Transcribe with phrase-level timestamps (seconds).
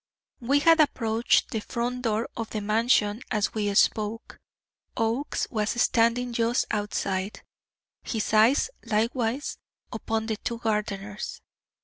[0.39, 4.39] We had approached the front door of the Mansion as we spoke.
[4.97, 7.43] Oakes was standing just outside,
[8.01, 9.59] his eyes likewise
[9.91, 11.43] upon the two gardeners.